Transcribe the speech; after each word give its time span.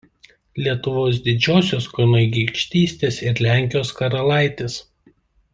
Lietuvos 0.67 1.19
Didžiosios 1.27 1.89
Kunigaikštystės 1.99 3.23
ir 3.29 3.45
Lenkijos 3.49 3.93
karalaitis. 4.01 4.83